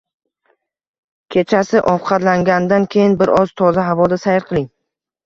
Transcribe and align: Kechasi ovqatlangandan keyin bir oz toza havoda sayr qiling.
Kechasi 1.35 1.81
ovqatlangandan 1.91 2.87
keyin 2.97 3.13
bir 3.21 3.33
oz 3.43 3.53
toza 3.63 3.85
havoda 3.91 4.19
sayr 4.25 4.49
qiling. 4.49 4.67